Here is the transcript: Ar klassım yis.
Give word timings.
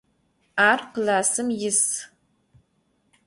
Ar 0.69 0.79
klassım 0.93 1.49
yis. 1.61 1.81